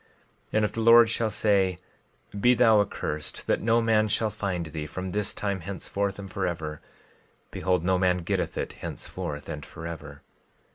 12:19 0.01 0.07
And 0.53 0.65
if 0.65 0.71
the 0.71 0.81
Lord 0.81 1.09
shall 1.11 1.29
say—Be 1.29 2.53
thou 2.55 2.81
accursed, 2.81 3.45
that 3.45 3.61
no 3.61 3.83
man 3.83 4.07
shall 4.07 4.31
find 4.31 4.65
thee 4.65 4.87
from 4.87 5.11
this 5.11 5.31
time 5.31 5.59
henceforth 5.59 6.17
and 6.17 6.31
forever—behold, 6.33 7.83
no 7.83 7.99
man 7.99 8.23
getteth 8.23 8.57
it 8.57 8.73
henceforth 8.73 9.47
and 9.47 9.63
forever. 9.63 10.23